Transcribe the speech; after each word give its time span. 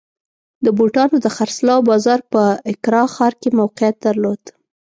د 0.65 0.67
بوټانو 0.77 1.17
د 1.21 1.27
خرڅلاو 1.35 1.85
بازار 1.89 2.19
په 2.33 2.41
اکرا 2.71 3.03
ښار 3.15 3.33
کې 3.41 3.49
موقعیت 3.59 3.95
درلود. 4.05 4.41